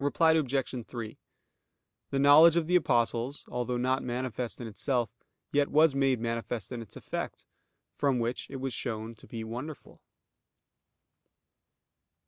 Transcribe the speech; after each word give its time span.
Reply 0.00 0.32
Obj. 0.32 0.86
3: 0.88 1.18
The 2.10 2.18
knowledge 2.18 2.56
of 2.56 2.66
the 2.66 2.74
Apostles, 2.74 3.44
although 3.46 3.76
not 3.76 4.02
manifest 4.02 4.60
in 4.60 4.66
itself, 4.66 5.14
yet 5.52 5.68
was 5.68 5.94
made 5.94 6.18
manifest 6.18 6.72
in 6.72 6.82
its 6.82 6.96
effect, 6.96 7.44
from 7.94 8.18
which 8.18 8.50
it 8.50 8.56
was 8.56 8.74
shown 8.74 9.14
to 9.14 9.28
be 9.28 9.44
wonderful. 9.44 10.02